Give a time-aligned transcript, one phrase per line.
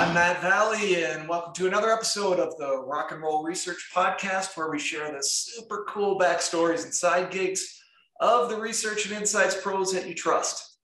[0.00, 4.56] I'm Matt Valley, and welcome to another episode of the Rock and Roll Research Podcast,
[4.56, 7.80] where we share the super cool backstories and side gigs
[8.18, 10.78] of the research and insights pros that you trust.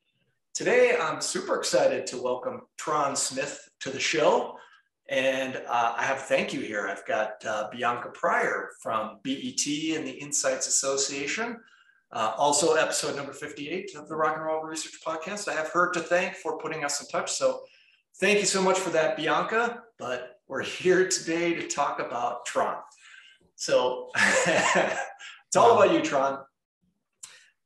[0.55, 4.57] Today, I'm super excited to welcome Tron Smith to the show.
[5.09, 6.89] And uh, I have thank you here.
[6.89, 11.59] I've got uh, Bianca Pryor from BET and the Insights Association.
[12.13, 15.49] Uh, also, episode number 58 of the Rock and Roll Research Podcast.
[15.49, 17.33] I have her to thank for putting us in touch.
[17.33, 17.63] So
[18.19, 19.83] Thank you so much for that, Bianca.
[19.99, 22.79] But we're here today to talk about Tron.
[23.57, 26.39] So it's all about you, Tron.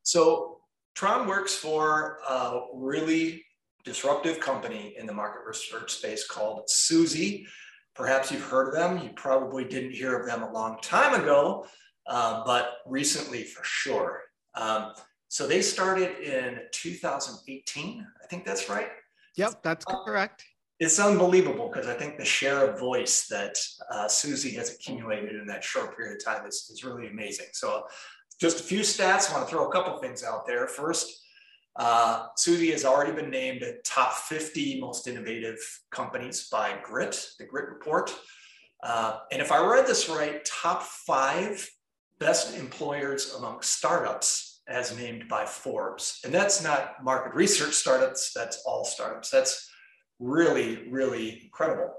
[0.03, 0.59] So
[0.97, 3.45] Tron works for a really
[3.85, 7.47] disruptive company in the market research space called Suzy.
[7.95, 8.99] Perhaps you've heard of them.
[9.05, 11.65] You probably didn't hear of them a long time ago,
[12.09, 14.23] uh, but recently for sure.
[14.55, 14.93] Um,
[15.29, 18.07] so they started in 2018.
[18.23, 18.89] I think that's right.
[19.37, 20.45] Yep, that's correct.
[20.81, 23.57] It's unbelievable because I think the share of voice that
[23.93, 27.47] uh, Suzy has accumulated in that short period of time is, is really amazing.
[27.53, 27.85] So,
[28.41, 29.31] just a few stats.
[29.31, 30.67] I want to throw a couple things out there.
[30.67, 31.23] First,
[31.77, 35.59] uh, Suzy has already been named a top 50 most innovative
[35.91, 38.15] companies by Grit, the Grit Report.
[38.83, 41.69] Uh, and if I read this right, top five
[42.21, 46.21] best employers among startups as named by Forbes.
[46.25, 49.31] And that's not market research startups, that's all startups.
[49.31, 49.69] That's
[50.21, 51.93] really, really incredible.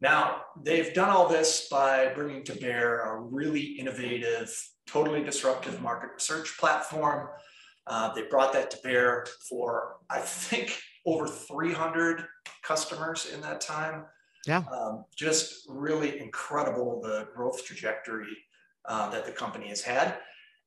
[0.00, 6.10] Now, they've done all this by bringing to bear a really innovative, totally disruptive market
[6.14, 7.28] research platform.
[7.86, 12.24] Uh, they brought that to bear for, I think, over 300
[12.62, 14.04] customers in that time.
[14.46, 14.62] Yeah.
[14.72, 18.36] Um, just really incredible the growth trajectory
[18.88, 20.16] uh, that the company has had.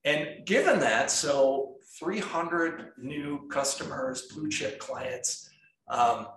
[0.03, 5.49] And given that, so 300 new customers, blue chip clients,
[5.89, 6.27] um,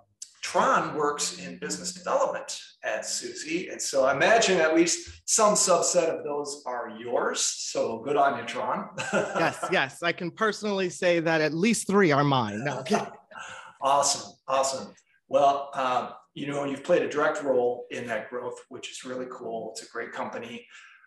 [0.43, 3.69] Tron works in business development at Suzy.
[3.71, 7.41] And so I imagine at least some subset of those are yours.
[7.41, 8.91] So good on you, Tron.
[9.13, 10.03] yes, yes.
[10.03, 12.63] I can personally say that at least three are mine.
[12.63, 13.01] No, okay.
[13.81, 14.95] awesome, awesome.
[15.29, 19.27] Well, um, you know, you've played a direct role in that growth, which is really
[19.31, 19.71] cool.
[19.73, 20.67] It's a great company.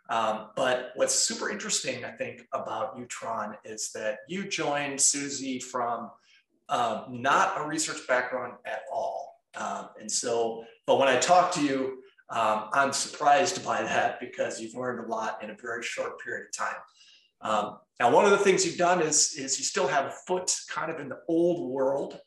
[0.09, 6.11] Um, but what's super interesting, I think, about Utron is that you joined Suzy from
[6.69, 9.35] um, not a research background at all.
[9.55, 14.59] Um, and so, but when I talk to you, um, I'm surprised by that because
[14.59, 16.75] you've learned a lot in a very short period of time.
[17.41, 20.53] Um, now, one of the things you've done is, is you still have a foot
[20.69, 22.19] kind of in the old world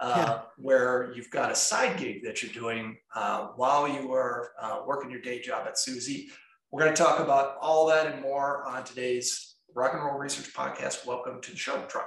[0.00, 0.40] uh, yeah.
[0.56, 5.10] where you've got a side gig that you're doing uh, while you are uh, working
[5.10, 6.30] your day job at Suzy.
[6.72, 10.54] We're going to talk about all that and more on today's Rock and Roll Research
[10.54, 11.04] Podcast.
[11.04, 12.04] Welcome to the show, Tron.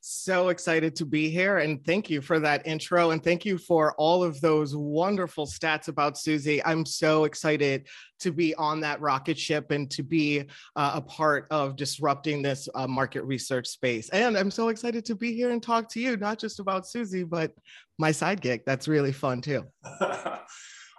[0.00, 1.58] So excited to be here.
[1.58, 3.10] And thank you for that intro.
[3.10, 6.64] And thank you for all of those wonderful stats about Suzy.
[6.64, 7.86] I'm so excited
[8.20, 12.70] to be on that rocket ship and to be uh, a part of disrupting this
[12.74, 14.08] uh, market research space.
[14.08, 17.22] And I'm so excited to be here and talk to you, not just about Suzy,
[17.22, 17.52] but
[17.98, 18.62] my side gig.
[18.64, 19.66] That's really fun too.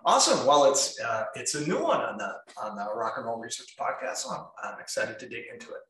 [0.05, 0.45] Awesome.
[0.45, 3.75] Well, it's uh, it's a new one on the on the Rock and Roll Research
[3.79, 5.81] Podcast, so I'm, I'm excited to dig into it.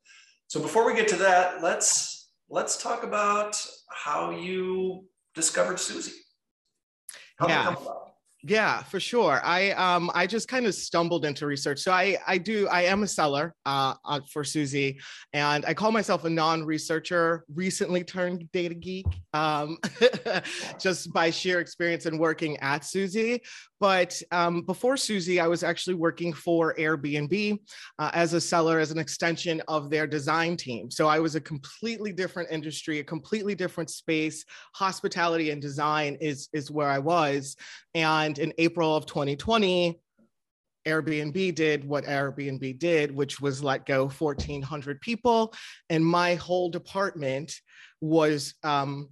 [0.48, 3.56] So before we get to that, let's let's talk about
[3.90, 5.06] how you
[5.36, 6.14] discovered Suzy.
[7.38, 7.76] How yeah.
[8.42, 9.42] Yeah, for sure.
[9.44, 11.80] I um I just kind of stumbled into research.
[11.80, 13.96] So I I do I am a seller uh,
[14.32, 14.98] for Suzy,
[15.34, 19.78] and I call myself a non-researcher, recently turned data geek, um,
[20.80, 23.42] just by sheer experience in working at Suzy.
[23.80, 27.60] But um, before Suzy, I was actually working for Airbnb
[27.98, 30.92] uh, as a seller, as an extension of their design team.
[30.92, 34.44] So I was a completely different industry, a completely different space.
[34.76, 37.56] Hospitality and design is is where I was,
[37.94, 40.00] and in April of 2020.
[40.88, 45.54] Airbnb did what Airbnb did, which was let go 1,400 people.
[45.90, 47.54] And my whole department
[48.02, 49.10] was um,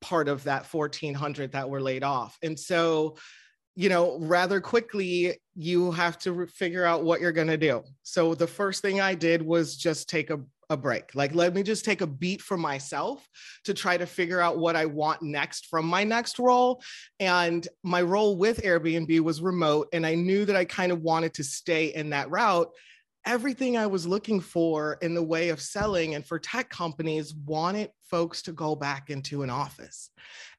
[0.00, 2.36] part of that 1,400 that were laid off.
[2.42, 3.16] And so
[3.74, 7.82] you know, rather quickly, you have to re- figure out what you're going to do.
[8.02, 11.14] So the first thing I did was just take a, a break.
[11.14, 13.26] Like, let me just take a beat for myself
[13.64, 16.82] to try to figure out what I want next from my next role.
[17.18, 21.34] And my role with Airbnb was remote, and I knew that I kind of wanted
[21.34, 22.70] to stay in that route
[23.24, 27.90] everything I was looking for in the way of selling and for tech companies wanted
[28.10, 30.10] folks to go back into an office.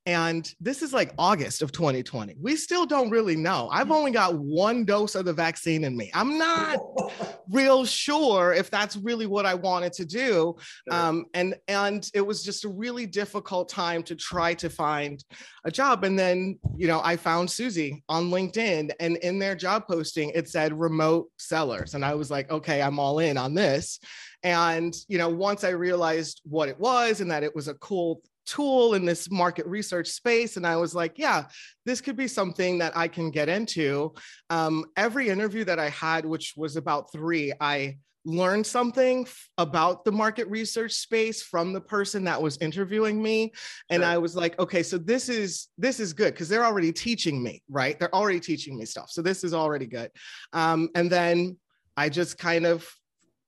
[0.06, 2.36] And this is like August of 2020.
[2.42, 3.70] We still don't really know.
[3.72, 6.12] I've only got one dose of the vaccine in me.
[6.14, 6.78] I'm not
[7.50, 10.58] real sure if that's really what I wanted to do.
[10.92, 15.24] Um, and and it was just a really difficult time to try to find
[15.64, 16.04] a job.
[16.04, 20.50] And then, you know, I found Suzy on LinkedIn and in their job posting, it
[20.50, 21.94] said remote sellers.
[21.94, 24.00] And I was like, okay, I'm all in on this.
[24.44, 28.22] And, you know, once I realized what it was and that it was a cool
[28.46, 30.58] tool in this market research space.
[30.58, 31.46] And I was like, yeah,
[31.86, 34.14] this could be something that I can get into.
[34.50, 40.12] Um, every interview that I had, which was about three, I learned something about the
[40.12, 43.52] market research space from the person that was interviewing me
[43.90, 44.10] and sure.
[44.10, 47.62] i was like okay so this is this is good because they're already teaching me
[47.70, 50.10] right they're already teaching me stuff so this is already good
[50.54, 51.58] um, and then
[51.98, 52.88] i just kind of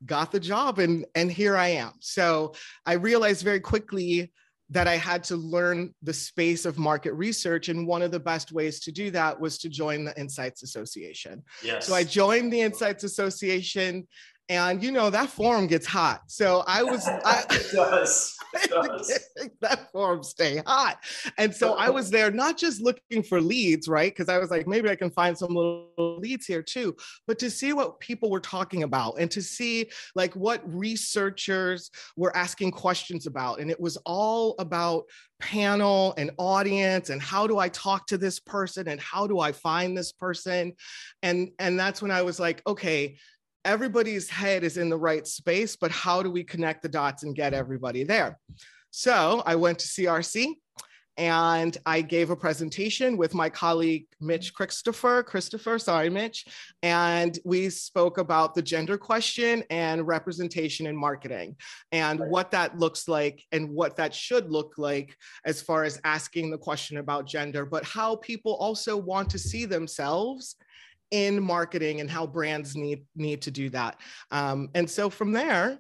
[0.06, 2.54] got the job and and here i am so
[2.86, 4.30] i realized very quickly
[4.70, 7.70] that I had to learn the space of market research.
[7.70, 11.44] And one of the best ways to do that was to join the Insights Association.
[11.64, 11.86] Yes.
[11.86, 14.08] So I joined the Insights Association
[14.50, 16.22] and you know that forum gets hot.
[16.28, 18.38] So I was I, it does.
[18.56, 19.20] It does.
[19.60, 21.00] that forum stay hot.
[21.38, 24.14] And so I was there not just looking for leads, right?
[24.14, 26.96] Because I was like, maybe I can find some little leads here too,
[27.28, 32.36] but to see what people were talking about and to see like what researchers were
[32.38, 33.60] asking questions about.
[33.60, 35.04] And it was all about
[35.42, 39.52] panel and audience and how do I talk to this person and how do I
[39.52, 40.72] find this person?
[41.24, 43.18] And and that's when I was like, okay
[43.66, 47.36] everybody's head is in the right space, but how do we connect the dots and
[47.36, 48.40] get everybody there?
[48.92, 50.54] So I went to CRC
[51.18, 56.46] and I gave a presentation with my colleague Mitch Christopher, Christopher, sorry, Mitch,
[56.84, 61.56] and we spoke about the gender question and representation in marketing
[61.92, 62.30] and right.
[62.30, 65.16] what that looks like and what that should look like
[65.46, 69.66] as far as asking the question about gender, but how people also want to see
[69.66, 70.56] themselves
[71.12, 74.00] in marketing and how brands need need to do that.
[74.32, 75.80] Um, and so from there,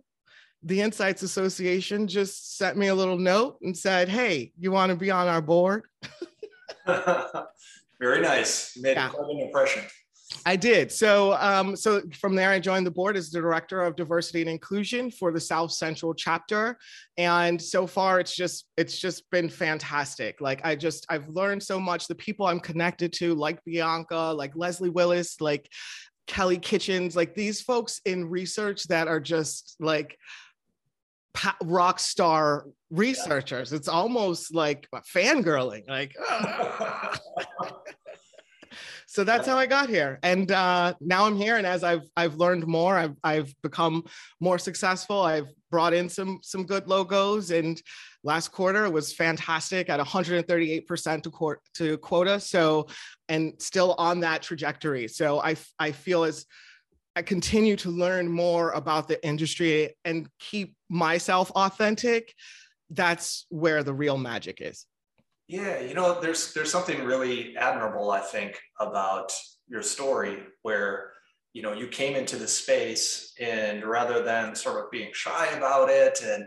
[0.63, 4.95] the Insights Association just sent me a little note and said, "Hey, you want to
[4.95, 5.83] be on our board?"
[8.00, 8.77] Very nice.
[8.77, 9.10] made yeah.
[9.10, 9.83] quite an impression.
[10.45, 10.92] I did.
[10.92, 14.50] So, um, so from there, I joined the board as the director of diversity and
[14.50, 16.77] inclusion for the South Central chapter,
[17.18, 20.42] and so far, it's just it's just been fantastic.
[20.42, 22.07] Like I just I've learned so much.
[22.07, 25.69] The people I'm connected to, like Bianca, like Leslie Willis, like
[26.25, 30.18] Kelly Kitchens, like these folks in research that are just like
[31.63, 33.74] rock star researchers.
[33.74, 35.88] It's almost like fangirling.
[35.88, 36.16] Like.
[39.15, 40.19] so that's how I got here.
[40.23, 41.56] And uh, now I'm here.
[41.56, 44.03] And as I've I've learned more, I've I've become
[44.41, 45.21] more successful.
[45.21, 47.50] I've brought in some some good logos.
[47.50, 47.81] And
[48.25, 52.41] last quarter was fantastic at 138% to, quote, to quota.
[52.41, 52.88] So
[53.29, 55.07] and still on that trajectory.
[55.07, 56.45] So I I feel as
[57.15, 62.33] I continue to learn more about the industry and keep myself authentic.
[62.89, 64.85] That's where the real magic is.
[65.47, 69.31] Yeah, you know, there's there's something really admirable, I think, about
[69.68, 71.12] your story where
[71.53, 75.89] you know you came into the space and rather than sort of being shy about
[75.89, 76.44] it and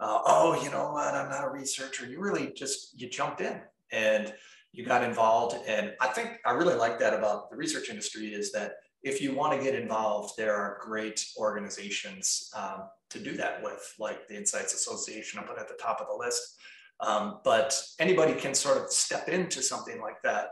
[0.00, 1.14] uh, oh you know what?
[1.14, 3.60] I'm not a researcher you really just you jumped in
[3.92, 4.32] and
[4.72, 5.56] you got involved.
[5.66, 9.34] And i think i really like that about the research industry is that if you
[9.34, 14.36] want to get involved there are great organizations um, to do that with like the
[14.36, 16.56] insights association i put at the top of the list
[17.00, 20.48] um, but anybody can sort of step into something like that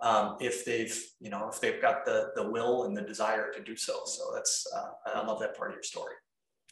[0.00, 3.62] um, if they've, you know, if they've got the the will and the desire to
[3.62, 4.00] do so.
[4.04, 6.14] So that's uh, I love that part of your story.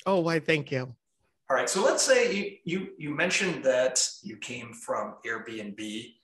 [0.07, 0.41] Oh, why?
[0.41, 0.95] Thank you.
[1.51, 1.69] All right.
[1.69, 6.15] So let's say you you you mentioned that you came from Airbnb,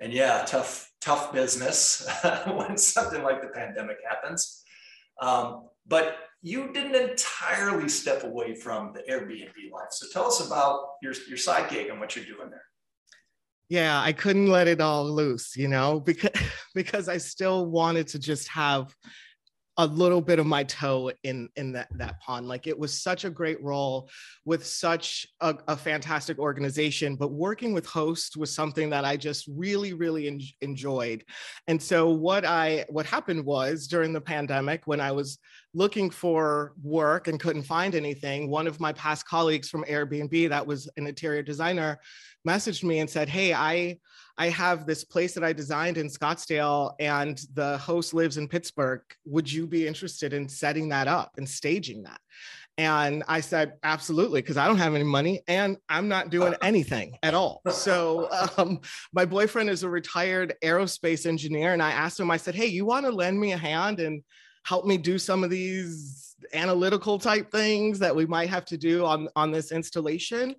[0.00, 2.08] and yeah, tough tough business
[2.46, 4.62] when something like the pandemic happens.
[5.20, 9.88] Um, but you didn't entirely step away from the Airbnb life.
[9.90, 12.64] So tell us about your, your side gig and what you're doing there.
[13.70, 16.30] Yeah, I couldn't let it all loose, you know, because
[16.74, 18.94] because I still wanted to just have
[19.76, 23.24] a little bit of my toe in in that that pond like it was such
[23.24, 24.08] a great role
[24.44, 29.48] with such a, a fantastic organization but working with hosts was something that i just
[29.48, 31.24] really really en- enjoyed
[31.66, 35.38] and so what i what happened was during the pandemic when i was
[35.74, 40.66] looking for work and couldn't find anything one of my past colleagues from airbnb that
[40.66, 41.98] was an interior designer
[42.46, 43.96] messaged me and said hey i
[44.36, 49.00] I have this place that I designed in Scottsdale and the host lives in Pittsburgh.
[49.26, 52.20] Would you be interested in setting that up and staging that?
[52.76, 57.16] And I said, absolutely, because I don't have any money and I'm not doing anything
[57.22, 57.62] at all.
[57.70, 58.28] So
[58.58, 58.80] um,
[59.12, 61.72] my boyfriend is a retired aerospace engineer.
[61.72, 64.24] And I asked him, I said, hey, you want to lend me a hand and
[64.64, 69.04] help me do some of these analytical type things that we might have to do
[69.04, 70.54] on, on this installation?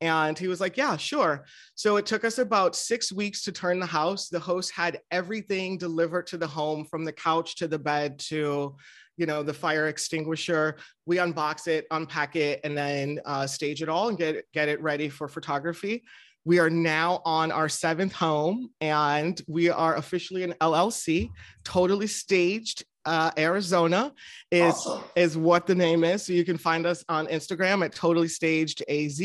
[0.00, 1.44] And he was like, Yeah, sure.
[1.74, 4.28] So it took us about six weeks to turn the house.
[4.28, 8.76] The host had everything delivered to the home from the couch to the bed to
[9.18, 13.88] you know the fire extinguisher we unbox it unpack it and then uh, stage it
[13.88, 16.04] all and get get it ready for photography
[16.44, 21.28] we are now on our seventh home and we are officially an llc
[21.64, 24.12] totally staged uh, arizona
[24.50, 25.02] is awesome.
[25.16, 28.82] is what the name is so you can find us on instagram at totally staged
[28.88, 29.20] az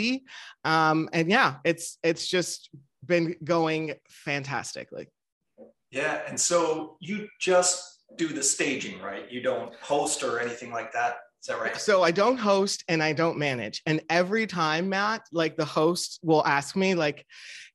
[0.63, 2.69] um, and yeah it's it's just
[3.05, 5.07] been going fantastically
[5.91, 9.31] yeah and so you just do the staging, right?
[9.31, 11.15] You don't host or anything like that.
[11.41, 11.75] Is that right?
[11.77, 13.81] So I don't host and I don't manage.
[13.85, 17.25] And every time, Matt, like the host will ask me, like,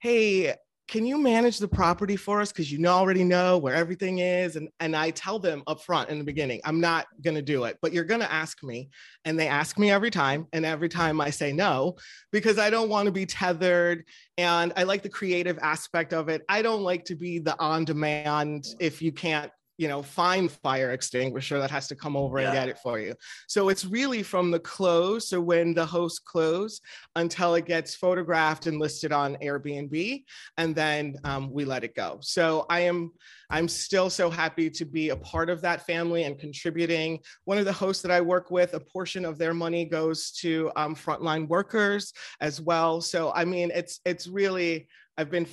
[0.00, 0.54] hey,
[0.88, 2.50] can you manage the property for us?
[2.50, 4.56] Because you already know where everything is.
[4.56, 7.64] And, and I tell them up front in the beginning, I'm not going to do
[7.64, 8.88] it, but you're going to ask me.
[9.26, 10.46] And they ask me every time.
[10.54, 11.96] And every time I say no,
[12.32, 14.04] because I don't want to be tethered.
[14.38, 16.42] And I like the creative aspect of it.
[16.48, 20.90] I don't like to be the on demand, if you can't you know, find fire
[20.90, 22.48] extinguisher that has to come over yeah.
[22.48, 23.14] and get it for you.
[23.46, 26.80] So it's really from the close, so when the host close
[27.14, 30.24] until it gets photographed and listed on Airbnb,
[30.56, 32.18] and then um, we let it go.
[32.20, 33.12] So I am,
[33.50, 37.20] I'm still so happy to be a part of that family and contributing.
[37.44, 40.72] One of the hosts that I work with, a portion of their money goes to
[40.74, 43.00] um, frontline workers as well.
[43.00, 45.46] So I mean, it's it's really I've been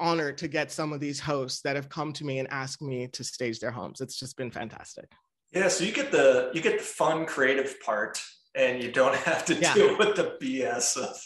[0.00, 3.08] honored to get some of these hosts that have come to me and asked me
[3.08, 4.00] to stage their homes.
[4.00, 5.10] It's just been fantastic.
[5.52, 8.20] Yeah, so you get the you get the fun creative part
[8.54, 9.74] and you don't have to yeah.
[9.74, 11.16] deal with the BS of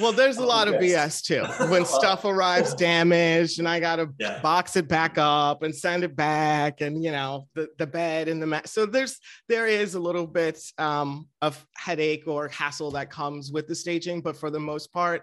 [0.00, 1.44] Well, there's a lot of BS too.
[1.70, 4.40] When stuff arrives damaged and I got to yeah.
[4.40, 8.42] box it back up and send it back and you know, the the bed and
[8.42, 8.68] the mat.
[8.68, 13.68] So there's there is a little bit um, of headache or hassle that comes with
[13.68, 15.22] the staging, but for the most part,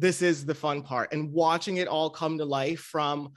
[0.00, 1.12] this is the fun part.
[1.12, 3.32] And watching it all come to life from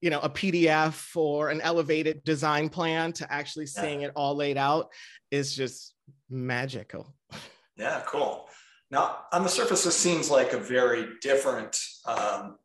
[0.00, 4.08] you know a pdf or an elevated design plan to actually seeing yeah.
[4.08, 4.90] it all laid out
[5.30, 5.94] is just
[6.30, 7.14] magical.
[7.76, 8.48] Yeah cool.
[8.90, 12.58] Now on the surface this seems like a very different um,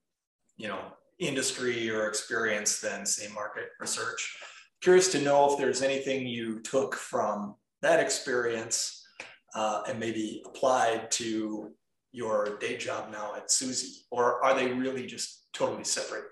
[0.58, 0.80] you know
[1.20, 4.38] industry or experience than say market research.
[4.82, 9.06] Curious to know if there's anything you took from that experience
[9.56, 11.72] uh, and maybe applied to
[12.14, 16.26] your day job now at Suzy, or are they really just totally separate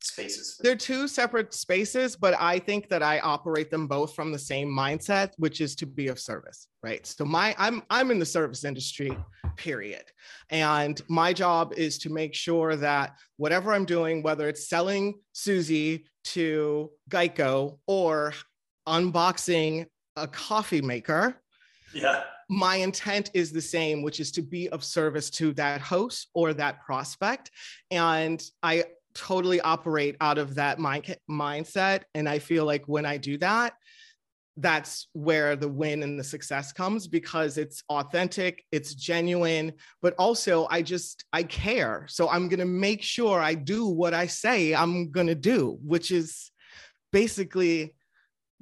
[0.00, 0.58] spaces?
[0.62, 4.68] They're two separate spaces, but I think that I operate them both from the same
[4.68, 7.04] mindset, which is to be of service, right?
[7.04, 9.16] So my I'm I'm in the service industry,
[9.56, 10.04] period.
[10.50, 16.06] And my job is to make sure that whatever I'm doing, whether it's selling Suzy
[16.24, 18.34] to Geico or
[18.86, 21.36] unboxing a coffee maker,
[21.92, 26.28] yeah my intent is the same, which is to be of service to that host
[26.34, 27.50] or that prospect.
[27.90, 32.02] And I totally operate out of that mind- mindset.
[32.14, 33.72] And I feel like when I do that,
[34.58, 40.66] that's where the win and the success comes because it's authentic, it's genuine, but also
[40.70, 42.04] I just, I care.
[42.10, 45.78] So I'm going to make sure I do what I say I'm going to do,
[45.82, 46.50] which is
[47.12, 47.94] basically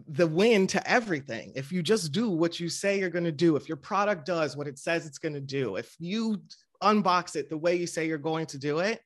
[0.08, 1.52] the win to everything.
[1.54, 4.56] If you just do what you say you're going to do, if your product does
[4.56, 6.42] what it says it's going to do, if you
[6.82, 9.00] unbox it the way you say you're going to do it,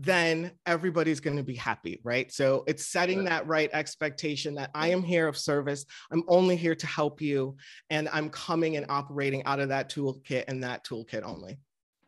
[0.00, 2.30] then everybody's going to be happy, right?
[2.30, 5.84] So it's setting that right expectation that I am here of service.
[6.12, 7.56] I'm only here to help you.
[7.90, 11.58] And I'm coming and operating out of that toolkit and that toolkit only.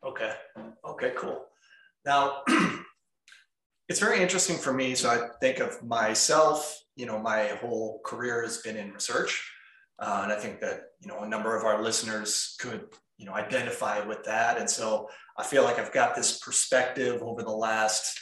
[0.06, 0.32] Okay.
[0.86, 1.46] Okay, cool.
[2.04, 2.42] Now,
[3.90, 4.94] it's very interesting for me.
[4.94, 9.50] So I think of myself you know, my whole career has been in research.
[9.98, 12.84] Uh, and I think that, you know, a number of our listeners could,
[13.16, 14.58] you know, identify with that.
[14.58, 18.20] And so I feel like I've got this perspective over the last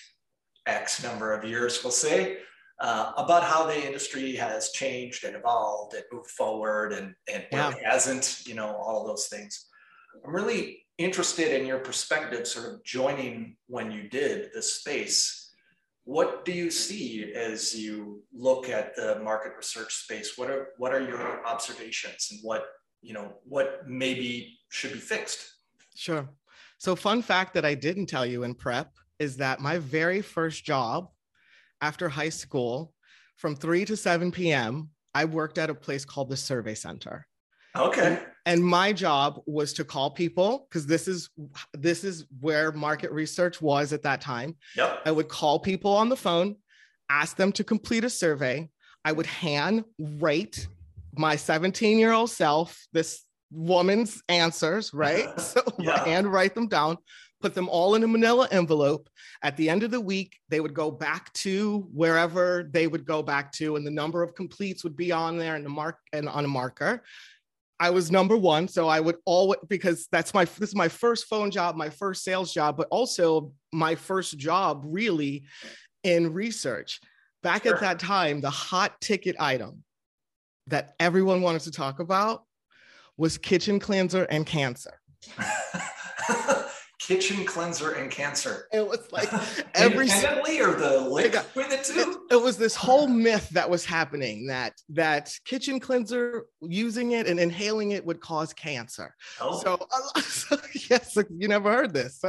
[0.66, 2.38] X number of years, we'll say,
[2.80, 7.70] uh, about how the industry has changed and evolved and moved forward and, and yeah.
[7.70, 9.66] it hasn't, you know, all those things.
[10.24, 15.47] I'm really interested in your perspective, sort of joining when you did this space
[16.08, 20.38] what do you see as you look at the market research space?
[20.38, 22.64] What are what are your observations and what
[23.02, 25.56] you know what maybe should be fixed?
[25.94, 26.26] Sure.
[26.78, 30.64] So fun fact that I didn't tell you in prep is that my very first
[30.64, 31.10] job
[31.82, 32.94] after high school
[33.36, 34.88] from 3 to 7 p.m.
[35.14, 37.26] I worked at a place called the Survey Center.
[37.76, 38.22] Okay.
[38.48, 41.30] And, my job was to call people because this is
[41.74, 44.56] this is where market research was at that time.
[44.76, 45.02] Yep.
[45.04, 46.56] i would call people on the phone
[47.10, 48.68] ask them to complete a survey.
[49.04, 50.66] I would hand write
[51.16, 55.28] my 17 year old self this woman's answers right?
[55.40, 56.04] So yeah.
[56.04, 56.98] hand write them down
[57.40, 59.08] put them all in a manila envelope.
[59.42, 63.22] At the end of the week they would go back to wherever they would go
[63.22, 66.28] back to and the number of completes would be on there and the mark and
[66.28, 67.02] on a marker
[67.80, 68.68] I was number one.
[68.68, 72.24] So I would always, because that's my, this is my first phone job, my first
[72.24, 75.44] sales job, but also my first job really
[76.02, 77.00] in research.
[77.42, 77.74] Back sure.
[77.74, 79.84] at that time, the hot ticket item
[80.66, 82.44] that everyone wanted to talk about
[83.16, 85.00] was kitchen cleanser and cancer.
[87.08, 88.68] kitchen cleanser and cancer.
[88.70, 89.32] It was like
[89.74, 92.26] every independently or the link between the two.
[92.30, 97.26] It, it, was this whole myth that was happening that that kitchen cleanser using it
[97.26, 99.14] and inhaling it would cause cancer.
[99.40, 99.58] Oh.
[99.58, 100.58] So, uh, so
[100.90, 102.22] yes, you never heard this.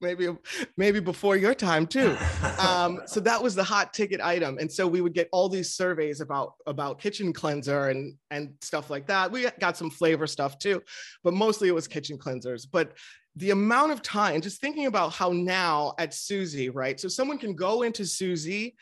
[0.00, 0.36] maybe
[0.76, 2.16] maybe before your time too.
[2.58, 5.74] Um, so that was the hot ticket item, and so we would get all these
[5.74, 9.30] surveys about about kitchen cleanser and and stuff like that.
[9.30, 10.82] We got some flavor stuff too,
[11.22, 12.66] but mostly it was kitchen cleansers.
[12.68, 12.94] But
[13.38, 16.98] the amount of time, just thinking about how now at Suzy, right?
[16.98, 18.76] So someone can go into Suzy,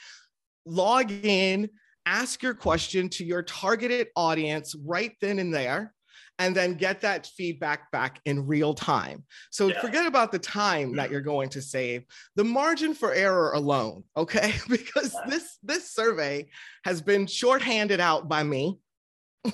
[0.64, 1.68] log in,
[2.06, 5.92] ask your question to your targeted audience right then and there,
[6.38, 9.24] and then get that feedback back in real time.
[9.50, 9.80] So yeah.
[9.80, 11.12] forget about the time that mm-hmm.
[11.12, 14.54] you're going to save, the margin for error alone, okay?
[14.68, 16.46] because this this survey
[16.84, 18.78] has been shorthanded out by me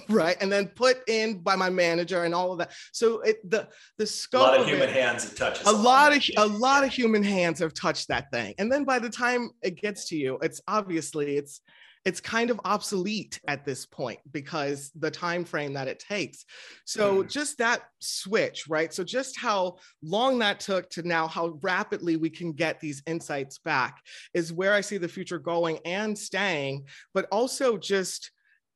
[0.08, 2.72] right and then put in by my manager and all of that.
[2.92, 3.68] So it the
[3.98, 6.46] the scope a lot of, of human it, hands it touches a lot of a
[6.46, 8.54] lot of human hands have touched that thing.
[8.58, 11.60] And then by the time it gets to you it's obviously it's
[12.04, 16.44] it's kind of obsolete at this point because the time frame that it takes.
[16.84, 17.30] So mm.
[17.30, 18.92] just that switch right?
[18.92, 23.58] So just how long that took to now how rapidly we can get these insights
[23.58, 24.00] back
[24.34, 26.84] is where i see the future going and staying
[27.14, 28.30] but also just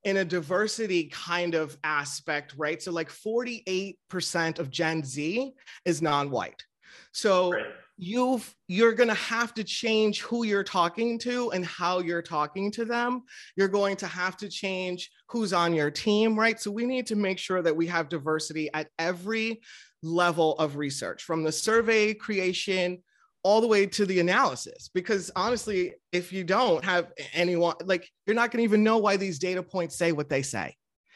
[0.07, 2.81] in a diversity kind of aspect, right?
[2.81, 5.53] So, like 48% of Gen Z
[5.85, 6.65] is non white.
[7.11, 7.67] So, right.
[7.99, 12.71] you've you're going to have to change who you're talking to and how you're talking
[12.71, 13.23] to them
[13.57, 17.17] you're going to have to change who's on your team right so we need to
[17.17, 19.63] make sure that we have diversity at every
[20.03, 23.03] level of research from the survey creation
[23.47, 28.35] all the way to the analysis because honestly if you don't have anyone like you're
[28.35, 30.75] not going to even know why these data points say what they say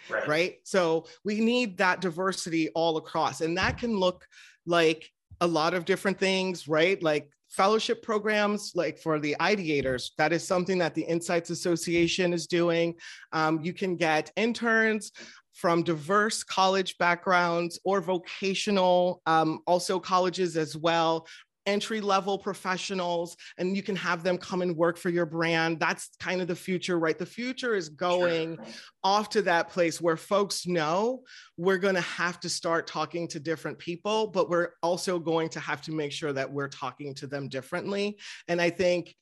[0.09, 0.29] right.
[0.29, 0.55] right?
[0.63, 4.29] So we need that diversity all across and that can look
[4.65, 7.03] like a lot of different things right?
[7.03, 12.47] Like fellowship programs like for the ideators that is something that the insights association is
[12.47, 12.95] doing.
[13.33, 15.11] Um, you can get interns
[15.53, 21.27] from diverse college backgrounds or vocational, um, also colleges as well,
[21.71, 26.11] entry level professionals and you can have them come and work for your brand that's
[26.19, 28.65] kind of the future right the future is going sure.
[29.05, 31.23] off to that place where folks know
[31.57, 35.61] we're going to have to start talking to different people but we're also going to
[35.61, 39.15] have to make sure that we're talking to them differently and i think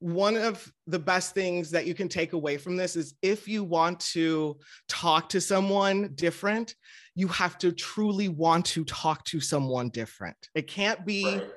[0.00, 3.62] one of the best things that you can take away from this is if you
[3.62, 6.74] want to talk to someone different,
[7.14, 10.48] you have to truly want to talk to someone different.
[10.56, 11.48] It can't be right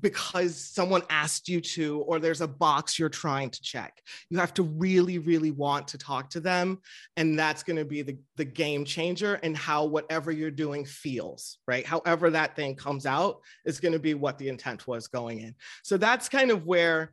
[0.00, 4.02] because someone asked you to, or there's a box you're trying to check.
[4.30, 6.80] You have to really, really want to talk to them.
[7.16, 11.58] And that's going to be the, the game changer and how whatever you're doing feels,
[11.66, 11.86] right?
[11.86, 15.54] However, that thing comes out is going to be what the intent was going in.
[15.82, 17.12] So that's kind of where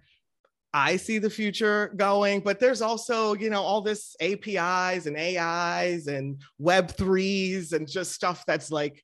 [0.73, 6.07] I see the future going, but there's also, you know, all this APIs and AIs
[6.07, 9.03] and Web threes and just stuff that's like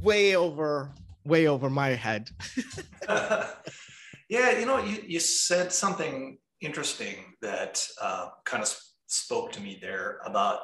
[0.00, 0.94] way over
[1.26, 2.30] way over my head.
[3.08, 8.74] yeah, you know, you, you said something interesting that uh, kind of
[9.06, 10.60] spoke to me there about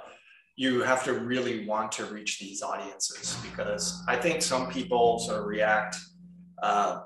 [0.56, 5.40] you have to really want to reach these audiences because I think some people sort
[5.40, 5.96] of react,
[6.62, 7.02] uh,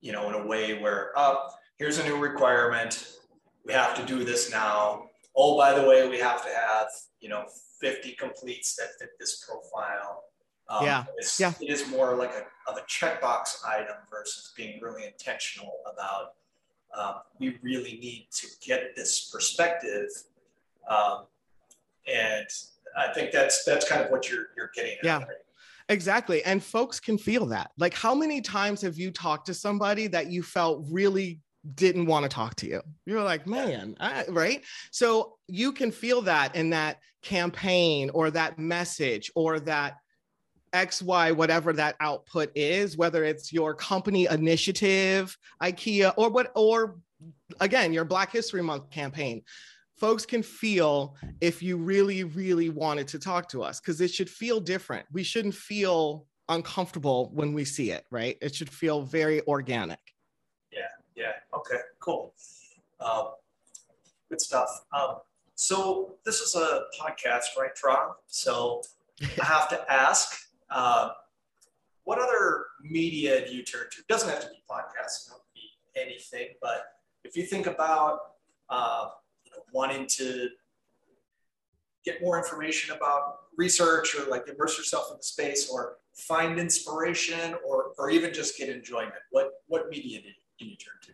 [0.00, 3.16] you know, in a way where, oh, here's a new requirement.
[3.64, 5.06] We have to do this now.
[5.36, 6.88] Oh, by the way, we have to have,
[7.20, 7.44] you know,
[7.80, 10.24] 50 completes that fit this profile.
[10.68, 11.04] Um, yeah.
[11.38, 11.52] yeah.
[11.60, 16.34] It is more like a, of a checkbox item versus being really intentional about
[16.96, 20.08] um, we really need to get this perspective.
[20.88, 21.24] Um,
[22.06, 22.46] and
[22.96, 25.04] I think that's that's kind of what you're you're getting at.
[25.04, 25.18] Yeah.
[25.18, 25.28] Right?
[25.88, 26.44] Exactly.
[26.44, 27.70] And folks can feel that.
[27.78, 31.40] Like how many times have you talked to somebody that you felt really
[31.74, 32.80] didn't want to talk to you.
[33.06, 34.62] You were like, man, I, right?
[34.90, 39.98] So you can feel that in that campaign or that message or that
[40.72, 46.96] X, Y, whatever that output is, whether it's your company initiative, IKEA, or what, or
[47.60, 49.42] again, your Black History Month campaign.
[49.96, 54.28] Folks can feel if you really, really wanted to talk to us because it should
[54.28, 55.06] feel different.
[55.12, 58.36] We shouldn't feel uncomfortable when we see it, right?
[58.42, 60.00] It should feel very organic.
[60.72, 61.32] Yeah, yeah.
[61.54, 62.34] Okay, cool.
[63.00, 63.28] Um,
[64.28, 64.84] good stuff.
[64.92, 65.16] Um,
[65.54, 68.14] so this is a podcast, right, Tron?
[68.26, 68.82] So
[69.40, 70.41] I have to ask,
[70.72, 71.10] uh,
[72.04, 74.00] what other media do you turn to?
[74.00, 76.84] It doesn't have to be podcasts, it can be anything, but
[77.24, 78.18] if you think about
[78.68, 79.08] uh,
[79.44, 80.48] you know, wanting to
[82.04, 87.54] get more information about research or like immerse yourself in the space or find inspiration
[87.66, 91.12] or, or even just get enjoyment, what, what media do you, do you turn to?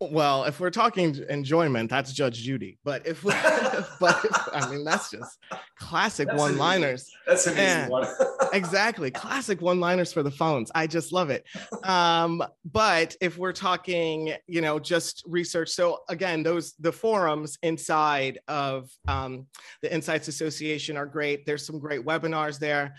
[0.00, 2.78] Well, if we're talking enjoyment, that's Judge Judy.
[2.84, 3.30] But if, we,
[4.00, 5.38] but if, I mean, that's just
[5.78, 7.10] classic that's one-liners.
[7.26, 8.06] that's an easy one.
[8.52, 10.70] exactly, classic one-liners for the phones.
[10.74, 11.44] I just love it.
[11.82, 15.70] Um, but if we're talking, you know, just research.
[15.70, 19.46] So again, those the forums inside of um,
[19.80, 21.46] the Insights Association are great.
[21.46, 22.94] There's some great webinars there.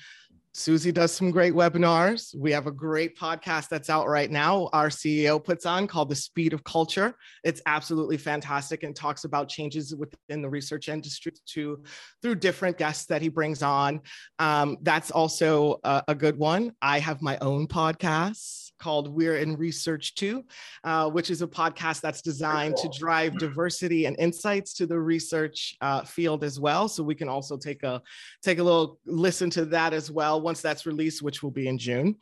[0.58, 2.36] Suzy does some great webinars.
[2.36, 4.72] We have a great podcast that's out right now.
[4.74, 7.16] Our CEO puts on called The Speed of Culture.
[7.44, 11.84] It's absolutely fantastic and talks about changes within the research industry to
[12.24, 14.02] through different guests that he brings on.
[14.40, 16.74] Um, that's also a, a good one.
[16.82, 20.44] I have my own podcast called We're in Research Too,
[20.84, 25.76] uh, which is a podcast that's designed to drive diversity and insights to the research
[25.82, 26.88] uh, field as well.
[26.88, 28.02] So we can also take a
[28.42, 31.78] take a little listen to that as well once that's released, which will be in
[31.78, 32.16] June.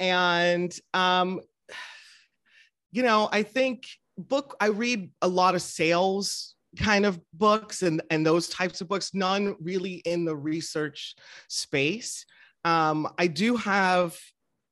[0.00, 1.40] And um,
[2.92, 8.02] you know, I think book I read a lot of sales kind of books and
[8.10, 11.14] and those types of books none really in the research
[11.48, 12.26] space
[12.64, 14.16] um, i do have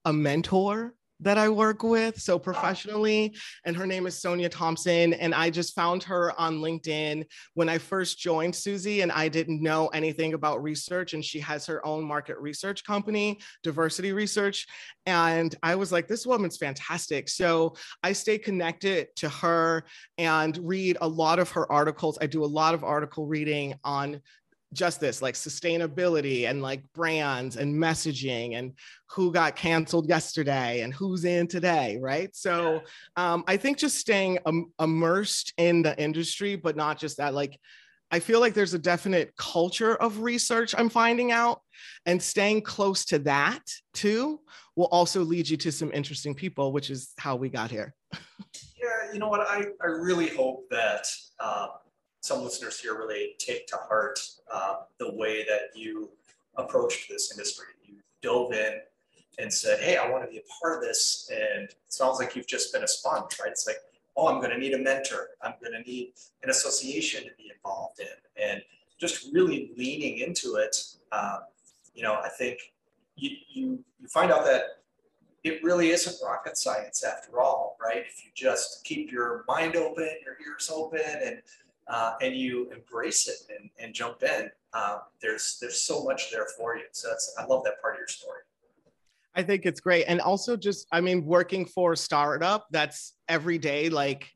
[0.05, 5.15] a mentor that I work with, so professionally, and her name is Sonia Thompson.
[5.15, 7.25] And I just found her on LinkedIn
[7.55, 11.15] when I first joined Suzy, and I didn't know anything about research.
[11.15, 14.67] And she has her own market research company, Diversity Research.
[15.07, 17.29] And I was like, this woman's fantastic.
[17.29, 19.85] So I stay connected to her
[20.19, 22.19] and read a lot of her articles.
[22.21, 24.21] I do a lot of article reading on
[24.75, 28.73] just this like sustainability and like brands and messaging and
[29.09, 32.35] who got canceled yesterday and who's in today right?
[32.35, 32.83] So
[33.17, 37.59] um, i think just staying um, immersed in the industry but not just that like
[38.11, 41.61] i feel like there's a definite culture of research i'm finding out
[42.07, 44.41] and staying close to that too
[44.77, 47.95] will also lead you to some interesting people which is how we got here.
[48.77, 49.41] Yeah you know what?
[49.41, 51.07] I, I really hope that
[51.39, 51.69] uh,
[52.25, 54.19] some listeners here really take to heart
[54.51, 56.09] uh, the way that you
[56.57, 57.67] approached this industry.
[57.85, 58.81] You dove in
[59.39, 61.31] and said, Hey, I want to be a part of this.
[61.31, 63.51] And it sounds like you've just been a sponge, right?
[63.51, 63.77] It's like,
[64.17, 65.29] Oh, I'm going to need a mentor.
[65.43, 68.43] I'm going to need an association to be involved in.
[68.43, 68.63] And
[68.99, 70.83] just really leaning into it,
[71.13, 71.41] um,
[71.95, 72.59] you know, I think
[73.17, 74.63] you, you, you find out that
[75.43, 78.03] it really isn't rocket science after all, right?
[78.09, 81.43] If you just keep your mind open, your ears open, and
[81.89, 86.47] uh, and you embrace it and, and jump in, uh, there's there's so much there
[86.59, 86.85] for you.
[86.93, 88.41] So that's I love that part of your story.
[89.37, 93.59] I think it's great, and also just I mean, working for a startup that's every
[93.59, 94.31] day like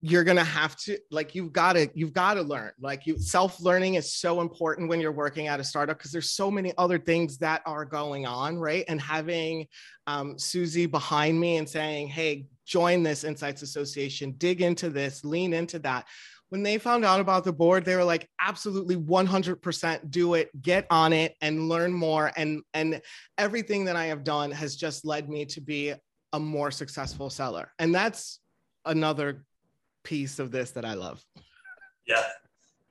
[0.00, 3.94] you're gonna have to like you've got to you've got to learn like you self-learning
[3.94, 7.36] is so important when you're working at a startup because there's so many other things
[7.36, 9.66] that are going on right and having
[10.06, 15.54] um, Suzy behind me and saying hey join this insights association dig into this lean
[15.54, 16.06] into that.
[16.50, 20.86] When they found out about the board they were like absolutely 100% do it get
[20.90, 22.30] on it and learn more.
[22.36, 23.00] And and
[23.38, 25.94] everything that i have done has just led me to be
[26.32, 27.72] a more successful seller.
[27.78, 28.40] And that's
[28.84, 29.44] another
[30.04, 31.24] piece of this that i love.
[32.06, 32.22] Yeah.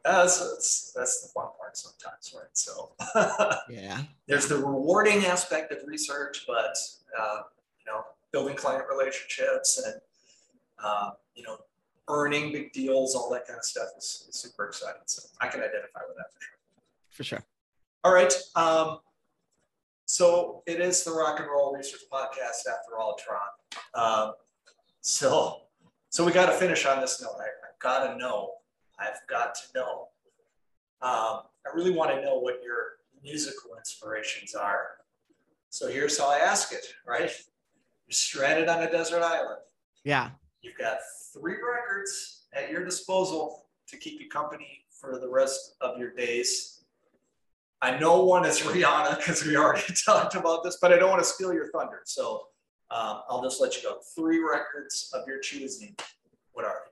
[0.04, 2.48] That's, that's, that's the fun part sometimes right?
[2.54, 2.94] So
[3.70, 4.04] yeah.
[4.28, 6.76] there's the rewarding aspect of research but
[7.20, 7.42] uh,
[7.80, 8.04] you know
[8.38, 9.96] building client relationships and
[10.84, 11.58] uh, you know
[12.08, 15.02] earning big deals, all that kind of stuff is, is, super exciting.
[15.06, 16.58] So I can identify with that for sure.
[17.10, 17.44] For sure.
[18.04, 18.34] All right.
[18.56, 19.00] Um,
[20.06, 23.42] so it is the Rock and Roll Research Podcast after all, Tron.
[23.96, 24.34] Um,
[25.02, 25.64] so
[26.10, 27.36] so we got to finish on this note.
[27.40, 28.52] I, have got to know.
[29.00, 30.08] I've got to know.
[31.02, 34.88] Um, I really want to know what your musical inspirations are.
[35.70, 37.32] So here's how I ask it, right?
[38.08, 39.60] You're stranded on a desert island.
[40.06, 40.30] Yeah.
[40.62, 40.98] You've got
[41.34, 46.84] three records at your disposal to keep you company for the rest of your days.
[47.82, 51.22] I know one is Rihanna because we already talked about this, but I don't want
[51.22, 52.02] to steal your thunder.
[52.06, 52.48] So
[52.90, 53.98] um, I'll just let you go.
[54.16, 55.96] Three records of your choosing.
[56.54, 56.92] What are they?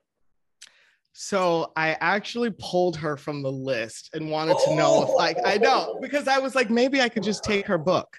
[1.13, 5.57] So I actually pulled her from the list and wanted to know if like I
[5.57, 8.17] know because I was like maybe I could just take her book.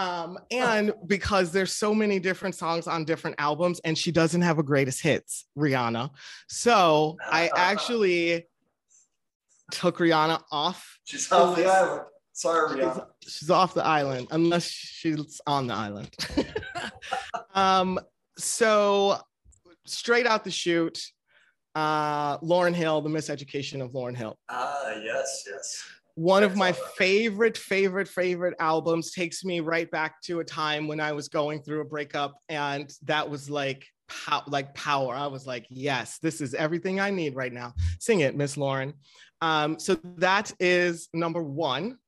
[0.00, 4.58] Um, and because there's so many different songs on different albums and she doesn't have
[4.58, 6.08] a greatest hits, Rihanna.
[6.48, 8.46] So I actually
[9.72, 10.98] took Rihanna off.
[11.04, 12.02] She's off the island.
[12.32, 13.06] Sorry, Rihanna.
[13.22, 16.08] She's, she's off the island unless she's on the island.
[17.54, 18.00] um,
[18.38, 19.18] so
[19.84, 21.04] straight out the chute,
[21.74, 24.38] uh, Lauryn Hill, the miseducation of Lauryn Hill.
[24.48, 25.84] Ah, yes, yes.
[26.14, 31.00] One of my favorite, favorite, favorite albums takes me right back to a time when
[31.00, 35.14] I was going through a breakup, and that was like pow- like power.
[35.14, 37.74] I was like, yes, this is everything I need right now.
[37.98, 38.94] Sing it, Miss Lauryn.
[39.40, 41.98] Um, so that is number one.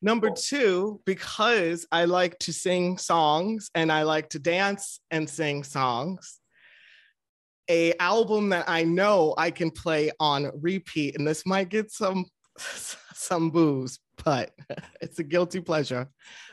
[0.00, 5.64] Number two, because I like to sing songs and I like to dance and sing
[5.64, 6.40] songs,
[7.68, 12.26] a album that I know I can play on repeat, and this might get some
[13.14, 14.52] some booze, but
[15.00, 16.08] it's a guilty pleasure.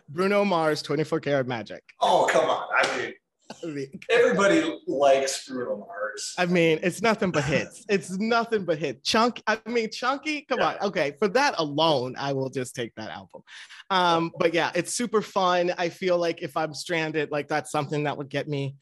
[0.09, 1.83] Bruno Mars, 24 Karat Magic.
[2.01, 2.67] Oh, come on.
[2.77, 3.13] I mean,
[3.63, 6.33] I mean, everybody likes Bruno Mars.
[6.37, 7.85] I mean, it's nothing but hits.
[7.89, 9.07] It's nothing but hits.
[9.07, 10.67] Chunk, I mean, Chunky, come yeah.
[10.67, 10.87] on.
[10.87, 13.41] Okay, for that alone, I will just take that album.
[13.89, 15.73] Um, but yeah, it's super fun.
[15.77, 18.75] I feel like if I'm stranded, like that's something that would get me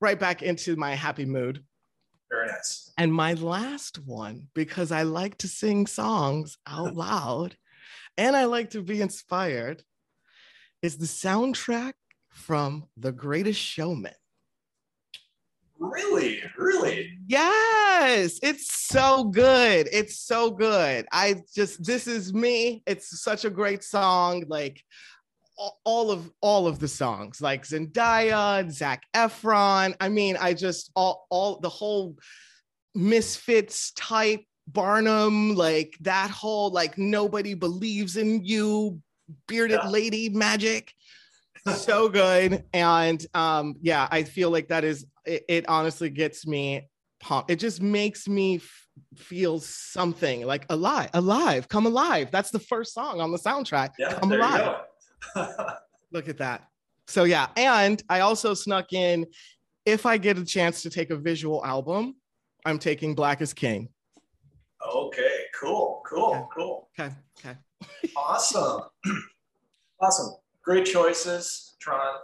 [0.00, 1.64] right back into my happy mood.
[2.32, 2.90] Very nice.
[2.96, 7.56] And my last one, because I like to sing songs out loud
[8.16, 9.82] and I like to be inspired,
[10.80, 11.92] is the soundtrack
[12.30, 14.14] from The Greatest Showman.
[15.78, 16.40] Really?
[16.56, 17.18] Really?
[17.26, 18.38] Yes.
[18.42, 19.88] It's so good.
[19.92, 21.06] It's so good.
[21.12, 22.82] I just, this is me.
[22.86, 24.44] It's such a great song.
[24.48, 24.82] Like,
[25.84, 29.94] all of all of the songs like Zendaya, Zac Efron.
[30.00, 32.16] I mean, I just all all the whole
[32.94, 39.00] misfits type Barnum, like that whole like nobody believes in you,
[39.48, 39.88] bearded yeah.
[39.88, 40.92] lady magic.
[41.74, 42.64] so good.
[42.72, 46.88] And um, yeah, I feel like that is it, it honestly gets me
[47.20, 47.50] pumped.
[47.50, 52.30] It just makes me f- feel something like alive, alive, come alive.
[52.30, 53.90] That's the first song on the soundtrack.
[53.98, 54.82] Yeah, come alive.
[56.12, 56.68] Look at that.
[57.06, 59.26] So yeah, and I also snuck in
[59.84, 62.16] if I get a chance to take a visual album,
[62.64, 63.88] I'm taking Black is King.
[64.94, 66.44] Okay, cool, cool, okay.
[66.54, 66.88] cool.
[66.98, 67.56] Okay, okay.
[68.16, 68.82] awesome.
[70.00, 70.34] awesome.
[70.62, 72.16] Great choices, Tron.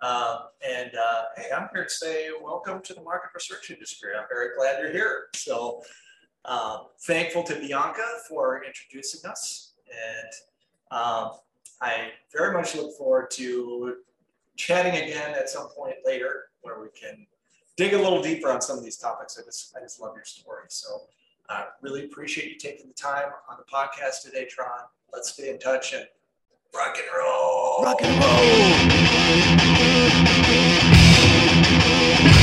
[0.00, 4.10] Uh, and uh, hey, I'm here to say welcome to the market research industry.
[4.16, 5.24] I'm very glad you're here.
[5.34, 5.82] So
[6.44, 9.74] uh, thankful to Bianca for introducing us.
[9.90, 11.30] And um,
[11.80, 13.96] I very much look forward to
[14.56, 17.26] chatting again at some point later where we can
[17.76, 19.38] dig a little deeper on some of these topics.
[19.38, 20.64] I just, I just love your story.
[20.68, 21.02] So
[21.48, 24.80] uh, really appreciate you taking the time on the podcast today, Tron.
[25.12, 26.06] Let's stay in touch and
[26.74, 27.84] rock and roll.
[27.84, 28.22] Rock and
[32.24, 32.37] roll.